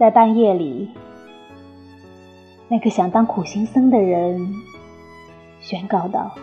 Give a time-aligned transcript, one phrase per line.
[0.00, 0.88] 在半夜里，
[2.68, 4.54] 那个想当苦行僧的人
[5.60, 6.34] 宣告道：“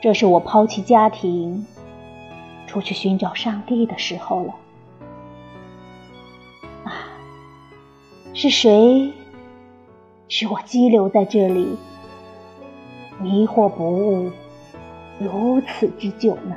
[0.00, 1.66] 这是我抛弃家庭，
[2.68, 4.54] 出去寻找上帝的时候了。”
[6.86, 7.02] 啊，
[8.32, 9.12] 是谁
[10.28, 11.76] 使我激留在这里，
[13.20, 14.30] 迷惑不悟
[15.18, 16.54] 如此之久呢？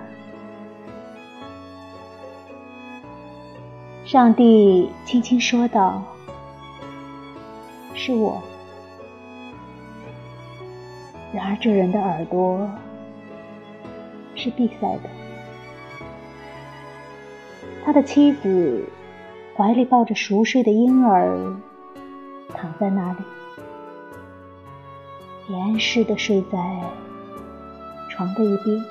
[4.08, 6.02] 上帝轻轻说道
[7.94, 8.42] ：“是我。”
[11.36, 12.70] 然而，这人的耳朵
[14.34, 15.10] 是闭塞的。
[17.84, 18.86] 他的妻子
[19.58, 21.54] 怀里抱着熟睡的婴儿，
[22.56, 23.20] 躺在那里，
[25.50, 26.58] 严实的睡在
[28.10, 28.82] 床的一边。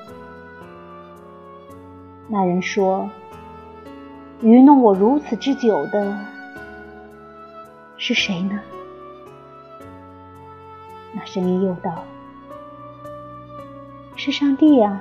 [2.28, 3.08] 那人说。
[4.42, 6.18] 愚弄我如此之久的
[7.96, 8.60] 是谁呢？
[11.14, 12.04] 那声音又道
[14.14, 15.00] ：“是上帝呀。”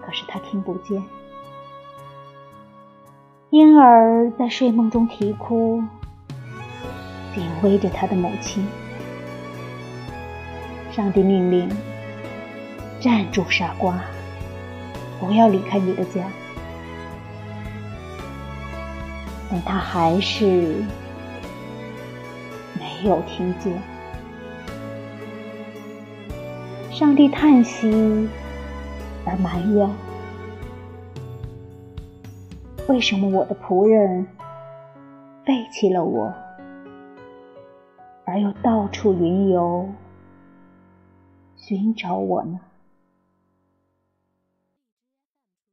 [0.00, 1.04] 可是他听不见。
[3.50, 5.84] 婴儿在睡梦中啼哭，
[7.34, 8.66] 紧偎着他的母亲。
[10.90, 11.70] 上帝命令
[12.98, 14.00] ：“站住，傻瓜！
[15.20, 16.24] 不要离开你的家。”
[19.50, 20.76] 但他还是
[22.78, 23.82] 没有听见。
[26.90, 28.28] 上帝叹息
[29.24, 29.90] 而埋怨：
[32.86, 34.26] 为什么我的仆人
[35.44, 36.32] 背弃了我，
[38.24, 39.88] 而又到处云游
[41.56, 42.60] 寻找我呢？